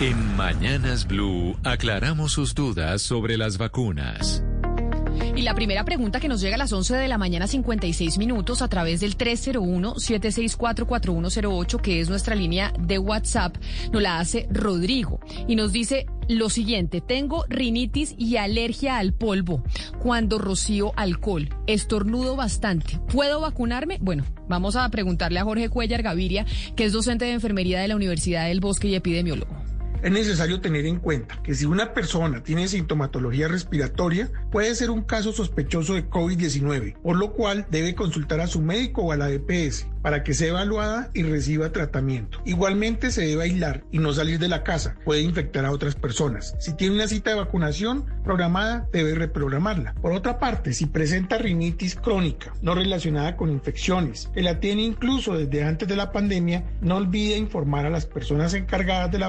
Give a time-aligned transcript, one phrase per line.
[0.00, 4.42] En Mañanas Blue aclaramos sus dudas sobre las vacunas.
[5.36, 8.60] Y la primera pregunta que nos llega a las 11 de la mañana, 56 minutos,
[8.60, 13.56] a través del 301-764-4108, que es nuestra línea de WhatsApp,
[13.92, 15.20] nos la hace Rodrigo.
[15.46, 19.62] Y nos dice lo siguiente, tengo rinitis y alergia al polvo.
[20.00, 22.98] Cuando rocío alcohol, estornudo bastante.
[23.12, 23.98] ¿Puedo vacunarme?
[24.00, 27.94] Bueno, vamos a preguntarle a Jorge Cuellar Gaviria, que es docente de enfermería de la
[27.94, 29.63] Universidad del Bosque y epidemiólogo
[30.02, 35.02] es necesario tener en cuenta que si una persona tiene sintomatología respiratoria, puede ser un
[35.02, 39.30] caso sospechoso de COVID-19, por lo cual debe consultar a su médico o a la
[39.30, 42.38] EPS para que sea evaluada y reciba tratamiento.
[42.44, 46.54] Igualmente se debe aislar y no salir de la casa, puede infectar a otras personas.
[46.60, 49.94] Si tiene una cita de vacunación programada, debe reprogramarla.
[49.94, 55.38] Por otra parte, si presenta rinitis crónica no relacionada con infecciones, que la tiene incluso
[55.38, 59.28] desde antes de la pandemia, no olvide informar a las personas encargadas de la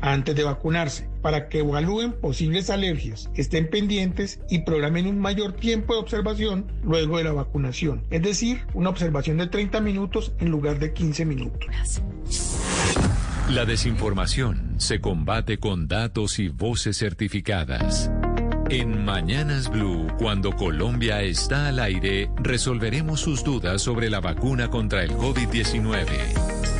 [0.00, 5.94] antes de vacunarse para que evalúen posibles alergias, estén pendientes y programen un mayor tiempo
[5.94, 8.04] de observación luego de la vacunación.
[8.10, 11.68] Es decir, una observación de 30 minutos en lugar de 15 minutos.
[13.50, 18.10] La desinformación se combate con datos y voces certificadas.
[18.70, 25.02] En Mañanas Blue, cuando Colombia está al aire, resolveremos sus dudas sobre la vacuna contra
[25.02, 26.79] el COVID-19.